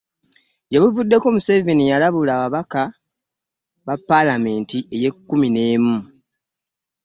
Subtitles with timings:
[0.69, 2.81] Gye buvuddeko Museveni yalabula ababaka
[3.85, 5.95] mu Palamenti y'e kkumi n'emu